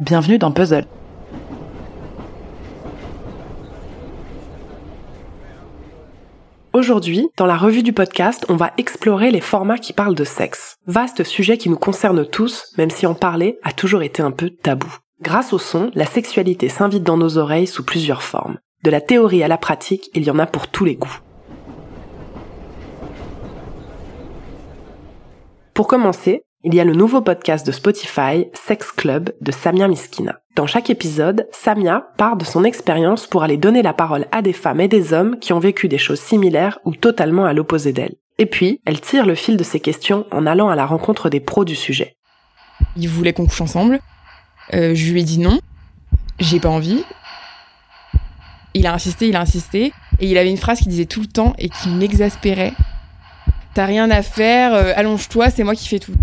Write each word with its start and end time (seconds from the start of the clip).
Bienvenue 0.00 0.38
dans 0.38 0.50
Puzzle. 0.50 0.86
Aujourd'hui, 6.72 7.28
dans 7.36 7.44
la 7.44 7.58
revue 7.58 7.82
du 7.82 7.92
podcast, 7.92 8.46
on 8.48 8.56
va 8.56 8.72
explorer 8.78 9.30
les 9.30 9.42
formats 9.42 9.76
qui 9.76 9.92
parlent 9.92 10.14
de 10.14 10.24
sexe. 10.24 10.76
Vaste 10.86 11.22
sujet 11.22 11.58
qui 11.58 11.68
nous 11.68 11.76
concerne 11.76 12.24
tous, 12.24 12.72
même 12.78 12.88
si 12.88 13.04
en 13.04 13.12
parler 13.12 13.58
a 13.62 13.72
toujours 13.72 14.00
été 14.00 14.22
un 14.22 14.30
peu 14.30 14.48
tabou. 14.48 14.90
Grâce 15.20 15.52
au 15.52 15.58
son, 15.58 15.90
la 15.92 16.06
sexualité 16.06 16.70
s'invite 16.70 17.02
dans 17.02 17.18
nos 17.18 17.36
oreilles 17.36 17.66
sous 17.66 17.84
plusieurs 17.84 18.22
formes. 18.22 18.56
De 18.82 18.90
la 18.90 19.02
théorie 19.02 19.42
à 19.42 19.48
la 19.48 19.58
pratique, 19.58 20.08
il 20.14 20.24
y 20.24 20.30
en 20.30 20.38
a 20.38 20.46
pour 20.46 20.68
tous 20.68 20.86
les 20.86 20.96
goûts. 20.96 21.20
Pour 25.74 25.88
commencer, 25.88 26.46
il 26.62 26.74
y 26.74 26.80
a 26.80 26.84
le 26.84 26.92
nouveau 26.92 27.22
podcast 27.22 27.66
de 27.66 27.72
Spotify, 27.72 28.48
Sex 28.52 28.92
Club, 28.92 29.30
de 29.40 29.50
Samia 29.50 29.88
Miskina. 29.88 30.40
Dans 30.56 30.66
chaque 30.66 30.90
épisode, 30.90 31.48
Samia 31.52 32.08
part 32.18 32.36
de 32.36 32.44
son 32.44 32.64
expérience 32.64 33.26
pour 33.26 33.42
aller 33.42 33.56
donner 33.56 33.80
la 33.80 33.94
parole 33.94 34.26
à 34.30 34.42
des 34.42 34.52
femmes 34.52 34.80
et 34.80 34.88
des 34.88 35.14
hommes 35.14 35.38
qui 35.38 35.54
ont 35.54 35.58
vécu 35.58 35.88
des 35.88 35.96
choses 35.96 36.20
similaires 36.20 36.78
ou 36.84 36.94
totalement 36.94 37.46
à 37.46 37.54
l'opposé 37.54 37.94
d'elle. 37.94 38.16
Et 38.36 38.44
puis, 38.44 38.82
elle 38.84 39.00
tire 39.00 39.24
le 39.24 39.34
fil 39.34 39.56
de 39.56 39.64
ses 39.64 39.80
questions 39.80 40.26
en 40.30 40.46
allant 40.46 40.68
à 40.68 40.76
la 40.76 40.84
rencontre 40.84 41.30
des 41.30 41.40
pros 41.40 41.64
du 41.64 41.74
sujet. 41.74 42.16
Il 42.94 43.08
voulait 43.08 43.32
qu'on 43.32 43.46
couche 43.46 43.62
ensemble. 43.62 44.00
Euh, 44.74 44.94
je 44.94 45.12
lui 45.12 45.22
ai 45.22 45.24
dit 45.24 45.38
non. 45.38 45.60
J'ai 46.38 46.60
pas 46.60 46.68
envie. 46.68 47.04
Il 48.74 48.86
a 48.86 48.92
insisté, 48.92 49.28
il 49.28 49.36
a 49.36 49.40
insisté. 49.40 49.94
Et 50.18 50.30
il 50.30 50.36
avait 50.36 50.50
une 50.50 50.58
phrase 50.58 50.80
qui 50.80 50.90
disait 50.90 51.06
tout 51.06 51.20
le 51.20 51.26
temps 51.26 51.54
et 51.58 51.70
qui 51.70 51.88
m'exaspérait. 51.88 52.74
T'as 53.72 53.86
rien 53.86 54.10
à 54.10 54.20
faire, 54.20 54.74
euh, 54.74 54.92
allonge-toi, 54.94 55.48
c'est 55.48 55.64
moi 55.64 55.74
qui 55.74 55.88
fais 55.88 56.00
tout. 56.00 56.14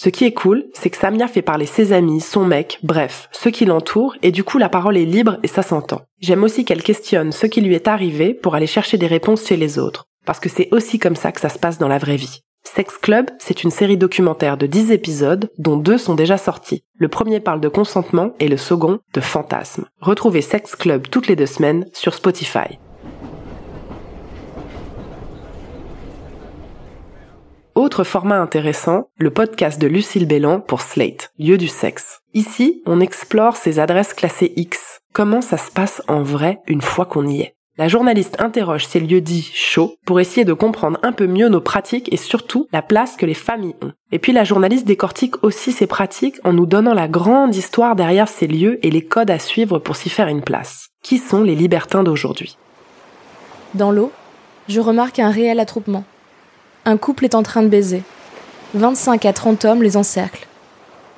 Ce 0.00 0.10
qui 0.10 0.24
est 0.24 0.32
cool, 0.32 0.66
c'est 0.74 0.90
que 0.90 0.96
Samia 0.96 1.26
fait 1.26 1.42
parler 1.42 1.66
ses 1.66 1.92
amis, 1.92 2.20
son 2.20 2.44
mec, 2.44 2.78
bref, 2.84 3.28
ceux 3.32 3.50
qui 3.50 3.64
l'entourent, 3.64 4.14
et 4.22 4.30
du 4.30 4.44
coup 4.44 4.58
la 4.58 4.68
parole 4.68 4.96
est 4.96 5.04
libre 5.04 5.38
et 5.42 5.48
ça 5.48 5.62
s'entend. 5.62 6.02
J'aime 6.20 6.44
aussi 6.44 6.64
qu'elle 6.64 6.84
questionne 6.84 7.32
ce 7.32 7.46
qui 7.46 7.60
lui 7.60 7.74
est 7.74 7.88
arrivé 7.88 8.32
pour 8.32 8.54
aller 8.54 8.68
chercher 8.68 8.96
des 8.96 9.08
réponses 9.08 9.44
chez 9.44 9.56
les 9.56 9.76
autres, 9.76 10.06
parce 10.24 10.38
que 10.38 10.48
c'est 10.48 10.68
aussi 10.70 11.00
comme 11.00 11.16
ça 11.16 11.32
que 11.32 11.40
ça 11.40 11.48
se 11.48 11.58
passe 11.58 11.78
dans 11.78 11.88
la 11.88 11.98
vraie 11.98 12.14
vie. 12.14 12.42
Sex 12.62 12.96
Club, 12.96 13.30
c'est 13.40 13.64
une 13.64 13.72
série 13.72 13.96
documentaire 13.96 14.56
de 14.56 14.66
10 14.66 14.92
épisodes, 14.92 15.50
dont 15.58 15.76
deux 15.76 15.98
sont 15.98 16.14
déjà 16.14 16.38
sortis. 16.38 16.84
Le 16.96 17.08
premier 17.08 17.40
parle 17.40 17.60
de 17.60 17.68
consentement 17.68 18.34
et 18.38 18.46
le 18.46 18.56
second 18.56 19.00
de 19.14 19.20
fantasme. 19.20 19.86
Retrouvez 20.00 20.42
Sex 20.42 20.76
Club 20.76 21.08
toutes 21.10 21.26
les 21.26 21.36
deux 21.36 21.46
semaines 21.46 21.86
sur 21.92 22.14
Spotify. 22.14 22.78
Autre 27.78 28.02
format 28.02 28.40
intéressant, 28.40 29.04
le 29.18 29.30
podcast 29.30 29.80
de 29.80 29.86
Lucille 29.86 30.26
Bélan 30.26 30.58
pour 30.58 30.80
Slate, 30.80 31.30
lieu 31.38 31.56
du 31.56 31.68
sexe. 31.68 32.18
Ici, 32.34 32.82
on 32.86 32.98
explore 32.98 33.56
ces 33.56 33.78
adresses 33.78 34.14
classées 34.14 34.52
X. 34.56 34.98
Comment 35.12 35.40
ça 35.40 35.58
se 35.58 35.70
passe 35.70 36.02
en 36.08 36.24
vrai 36.24 36.58
une 36.66 36.82
fois 36.82 37.06
qu'on 37.06 37.24
y 37.24 37.42
est? 37.42 37.54
La 37.76 37.86
journaliste 37.86 38.34
interroge 38.40 38.84
ces 38.84 38.98
lieux 38.98 39.20
dits 39.20 39.48
chauds 39.54 39.94
pour 40.04 40.18
essayer 40.18 40.44
de 40.44 40.54
comprendre 40.54 40.98
un 41.04 41.12
peu 41.12 41.28
mieux 41.28 41.48
nos 41.48 41.60
pratiques 41.60 42.12
et 42.12 42.16
surtout 42.16 42.66
la 42.72 42.82
place 42.82 43.14
que 43.14 43.26
les 43.26 43.32
familles 43.32 43.76
ont. 43.80 43.92
Et 44.10 44.18
puis 44.18 44.32
la 44.32 44.42
journaliste 44.42 44.84
décortique 44.84 45.44
aussi 45.44 45.70
ces 45.70 45.86
pratiques 45.86 46.40
en 46.42 46.54
nous 46.54 46.66
donnant 46.66 46.94
la 46.94 47.06
grande 47.06 47.54
histoire 47.54 47.94
derrière 47.94 48.26
ces 48.26 48.48
lieux 48.48 48.84
et 48.84 48.90
les 48.90 49.02
codes 49.02 49.30
à 49.30 49.38
suivre 49.38 49.78
pour 49.78 49.94
s'y 49.94 50.10
faire 50.10 50.26
une 50.26 50.42
place. 50.42 50.88
Qui 51.04 51.18
sont 51.18 51.44
les 51.44 51.54
libertins 51.54 52.02
d'aujourd'hui? 52.02 52.58
Dans 53.74 53.92
l'eau, 53.92 54.10
je 54.66 54.80
remarque 54.80 55.20
un 55.20 55.30
réel 55.30 55.60
attroupement. 55.60 56.02
Un 56.88 56.96
couple 56.96 57.26
est 57.26 57.34
en 57.34 57.42
train 57.42 57.62
de 57.62 57.68
baiser. 57.68 58.02
25 58.72 59.26
à 59.26 59.34
30 59.34 59.66
hommes 59.66 59.82
les 59.82 59.98
encerclent. 59.98 60.46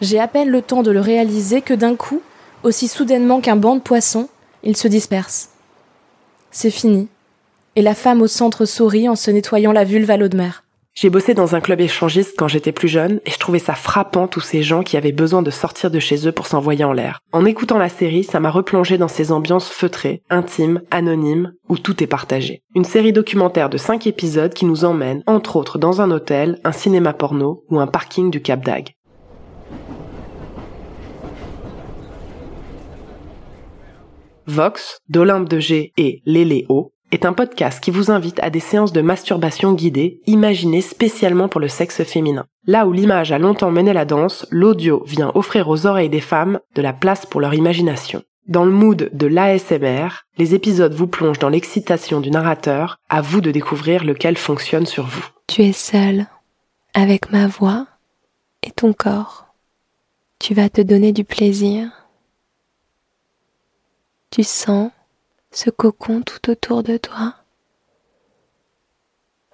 J'ai 0.00 0.18
à 0.18 0.26
peine 0.26 0.48
le 0.48 0.60
temps 0.60 0.82
de 0.82 0.90
le 0.90 0.98
réaliser 0.98 1.62
que 1.62 1.72
d'un 1.72 1.94
coup, 1.94 2.20
aussi 2.64 2.88
soudainement 2.88 3.40
qu'un 3.40 3.54
banc 3.54 3.76
de 3.76 3.80
poissons, 3.80 4.28
ils 4.64 4.76
se 4.76 4.88
dispersent. 4.88 5.50
C'est 6.50 6.72
fini. 6.72 7.06
Et 7.76 7.82
la 7.82 7.94
femme 7.94 8.22
au 8.22 8.26
centre 8.26 8.64
sourit 8.64 9.08
en 9.08 9.14
se 9.14 9.30
nettoyant 9.30 9.70
la 9.70 9.84
vulve 9.84 10.10
à 10.10 10.16
l'eau 10.16 10.26
de 10.26 10.36
mer. 10.36 10.64
J'ai 10.94 11.08
bossé 11.08 11.32
dans 11.32 11.54
un 11.54 11.62
club 11.62 11.80
échangiste 11.80 12.34
quand 12.36 12.48
j'étais 12.48 12.70
plus 12.70 12.86
jeune 12.86 13.20
et 13.24 13.30
je 13.30 13.38
trouvais 13.38 13.58
ça 13.58 13.74
frappant 13.74 14.28
tous 14.28 14.42
ces 14.42 14.62
gens 14.62 14.82
qui 14.82 14.98
avaient 14.98 15.10
besoin 15.10 15.40
de 15.40 15.50
sortir 15.50 15.90
de 15.90 15.98
chez 15.98 16.28
eux 16.28 16.32
pour 16.32 16.46
s'envoyer 16.46 16.84
en 16.84 16.92
l'air. 16.92 17.20
En 17.32 17.46
écoutant 17.46 17.78
la 17.78 17.88
série, 17.88 18.24
ça 18.24 18.40
m'a 18.40 18.50
replongé 18.50 18.98
dans 18.98 19.08
ces 19.08 19.32
ambiances 19.32 19.70
feutrées, 19.70 20.22
intimes, 20.28 20.82
anonymes, 20.90 21.54
où 21.70 21.78
tout 21.78 22.02
est 22.02 22.06
partagé. 22.06 22.62
Une 22.74 22.84
série 22.84 23.14
documentaire 23.14 23.70
de 23.70 23.78
5 23.78 24.06
épisodes 24.06 24.52
qui 24.52 24.66
nous 24.66 24.84
emmène, 24.84 25.22
entre 25.26 25.56
autres, 25.56 25.78
dans 25.78 26.02
un 26.02 26.10
hôtel, 26.10 26.60
un 26.62 26.72
cinéma 26.72 27.14
porno 27.14 27.64
ou 27.70 27.80
un 27.80 27.86
parking 27.86 28.30
du 28.30 28.42
Cap 28.42 28.62
d'Agde. 28.62 28.90
Vox, 34.46 34.98
d'Olympe 35.08 35.48
de 35.48 35.58
G 35.58 35.92
et 35.96 36.20
Léléo 36.26 36.92
est 37.12 37.26
un 37.26 37.34
podcast 37.34 37.78
qui 37.82 37.90
vous 37.90 38.10
invite 38.10 38.40
à 38.42 38.50
des 38.50 38.58
séances 38.58 38.92
de 38.92 39.02
masturbation 39.02 39.74
guidées 39.74 40.20
imaginées 40.26 40.80
spécialement 40.80 41.48
pour 41.48 41.60
le 41.60 41.68
sexe 41.68 42.02
féminin. 42.02 42.46
Là 42.66 42.86
où 42.86 42.92
l'image 42.92 43.30
a 43.30 43.38
longtemps 43.38 43.70
mené 43.70 43.92
la 43.92 44.06
danse, 44.06 44.46
l'audio 44.50 45.04
vient 45.06 45.30
offrir 45.34 45.68
aux 45.68 45.86
oreilles 45.86 46.08
des 46.08 46.20
femmes 46.20 46.58
de 46.74 46.82
la 46.82 46.94
place 46.94 47.26
pour 47.26 47.40
leur 47.40 47.52
imagination. 47.52 48.22
Dans 48.48 48.64
le 48.64 48.72
mood 48.72 49.10
de 49.12 49.26
l'ASMR, 49.26 50.08
les 50.38 50.54
épisodes 50.54 50.94
vous 50.94 51.06
plongent 51.06 51.38
dans 51.38 51.50
l'excitation 51.50 52.20
du 52.20 52.30
narrateur, 52.30 52.98
à 53.08 53.20
vous 53.20 53.40
de 53.40 53.52
découvrir 53.52 54.04
lequel 54.04 54.36
fonctionne 54.36 54.86
sur 54.86 55.06
vous. 55.06 55.24
Tu 55.46 55.62
es 55.62 55.72
seul, 55.72 56.26
avec 56.94 57.30
ma 57.30 57.46
voix 57.46 57.86
et 58.62 58.70
ton 58.70 58.92
corps. 58.92 59.46
Tu 60.38 60.54
vas 60.54 60.68
te 60.68 60.80
donner 60.80 61.12
du 61.12 61.24
plaisir. 61.24 61.88
Tu 64.30 64.42
sens 64.42 64.90
ce 65.52 65.70
cocon 65.70 66.22
tout 66.22 66.50
autour 66.50 66.82
de 66.82 66.96
toi. 66.96 67.34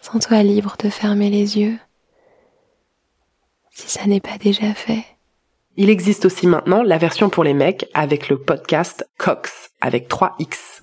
Sens-toi 0.00 0.42
libre 0.42 0.76
de 0.78 0.88
fermer 0.88 1.30
les 1.30 1.58
yeux 1.58 1.78
si 3.76 3.90
ça 3.90 4.06
n'est 4.06 4.20
pas 4.20 4.38
déjà 4.38 4.72
fait. 4.72 5.04
Il 5.76 5.90
existe 5.90 6.24
aussi 6.24 6.46
maintenant 6.46 6.82
la 6.82 6.96
version 6.96 7.28
pour 7.28 7.44
les 7.44 7.52
mecs 7.52 7.86
avec 7.92 8.30
le 8.30 8.38
podcast 8.38 9.06
Cox 9.18 9.70
avec 9.82 10.08
3X. 10.08 10.82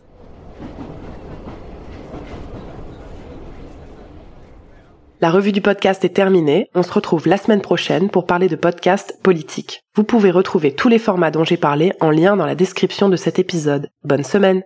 La 5.22 5.32
revue 5.32 5.54
du 5.54 5.62
podcast 5.62 6.06
est 6.06 6.10
terminée. 6.10 6.70
On 6.76 6.84
se 6.84 6.92
retrouve 6.92 7.28
la 7.28 7.38
semaine 7.38 7.62
prochaine 7.62 8.10
pour 8.10 8.28
parler 8.28 8.50
de 8.50 8.58
podcast 8.58 9.18
politique. 9.24 9.82
Vous 9.96 10.04
pouvez 10.04 10.30
retrouver 10.30 10.76
tous 10.76 10.90
les 10.90 11.00
formats 11.00 11.32
dont 11.32 11.46
j'ai 11.46 11.58
parlé 11.58 11.94
en 12.02 12.12
lien 12.12 12.36
dans 12.36 12.46
la 12.46 12.56
description 12.56 13.10
de 13.10 13.16
cet 13.16 13.40
épisode. 13.40 13.90
Bonne 14.04 14.24
semaine! 14.24 14.64